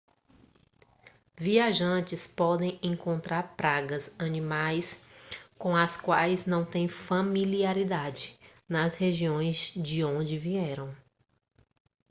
viajantes 1.37 2.25
podem 2.25 2.79
encontrar 2.81 3.55
pragas 3.55 4.19
animais 4.19 4.99
com 5.59 5.75
as 5.75 5.95
quais 5.95 6.47
não 6.47 6.65
têm 6.65 6.87
familiaridade 6.89 8.35
nas 8.67 8.97
regiões 8.97 9.71
de 9.75 10.03
onde 10.03 10.39
vieram 10.39 10.91